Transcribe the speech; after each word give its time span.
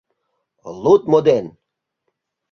Лудмо 0.83 1.19
ден. 1.27 1.45